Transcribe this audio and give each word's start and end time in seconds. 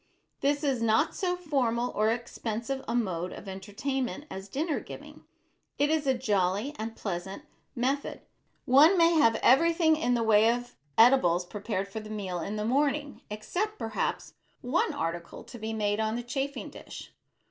This 0.39 0.63
is 0.63 0.81
not 0.81 1.13
so 1.13 1.35
formal 1.35 1.91
or 1.91 2.09
expensive 2.09 2.83
a 2.87 2.95
mode 2.95 3.31
of 3.31 3.47
entertainment 3.47 4.25
as 4.31 4.47
dinner 4.49 4.79
giving. 4.79 5.25
It 5.77 5.91
is 5.91 6.07
a 6.07 6.15
jolly 6.17 6.75
and 6.79 6.95
pleasant 6.95 7.43
method. 7.75 8.21
One 8.65 8.97
may 8.97 9.13
have 9.13 9.35
everything 9.43 9.95
in 9.95 10.15
the 10.15 10.23
way 10.23 10.49
of 10.51 10.75
edibles 10.97 11.45
prepared 11.45 11.87
for 11.87 11.99
the 11.99 12.09
meal 12.09 12.39
in 12.39 12.55
the 12.55 12.65
morning 12.65 13.21
except 13.29 13.77
perhaps 13.77 14.33
one 14.61 14.91
article 14.91 15.43
to 15.43 15.59
be 15.59 15.71
made 15.71 15.99
on 15.99 16.15
the 16.15 16.23
chafing 16.23 16.71
dish. 16.71 17.13